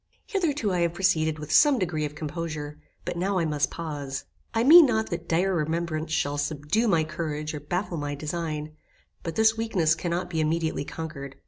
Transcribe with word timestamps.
Hitherto 0.25 0.71
I 0.73 0.79
have 0.79 0.95
proceeded 0.95 1.37
with 1.37 1.51
some 1.51 1.77
degree 1.77 2.05
of 2.05 2.15
composure, 2.15 2.79
but 3.05 3.17
now 3.17 3.37
I 3.37 3.45
must 3.45 3.69
pause. 3.69 4.25
I 4.51 4.63
mean 4.63 4.87
not 4.87 5.11
that 5.11 5.29
dire 5.29 5.53
remembrance 5.53 6.11
shall 6.11 6.39
subdue 6.39 6.87
my 6.87 7.03
courage 7.03 7.53
or 7.53 7.59
baffle 7.59 7.97
my 7.97 8.15
design, 8.15 8.71
but 9.21 9.35
this 9.35 9.57
weakness 9.57 9.93
cannot 9.93 10.27
be 10.31 10.41
immediately 10.41 10.85
conquered. 10.85 11.35